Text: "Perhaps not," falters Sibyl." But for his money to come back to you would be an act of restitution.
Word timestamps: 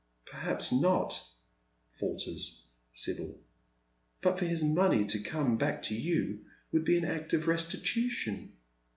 "Perhaps 0.31 0.71
not," 0.71 1.23
falters 1.91 2.63
Sibyl." 2.95 3.39
But 4.23 4.39
for 4.39 4.45
his 4.45 4.63
money 4.63 5.05
to 5.05 5.19
come 5.19 5.57
back 5.57 5.83
to 5.83 5.95
you 5.95 6.43
would 6.71 6.83
be 6.85 6.97
an 6.97 7.05
act 7.05 7.33
of 7.33 7.47
restitution. 7.47 8.53